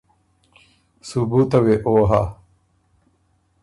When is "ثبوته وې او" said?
1.09-1.95